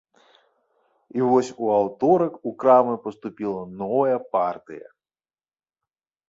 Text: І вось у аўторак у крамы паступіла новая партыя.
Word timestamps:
І 1.19 1.27
вось 1.31 1.51
у 1.65 1.69
аўторак 1.79 2.33
у 2.53 2.53
крамы 2.63 2.95
паступіла 3.05 3.61
новая 3.83 4.17
партыя. 4.33 4.87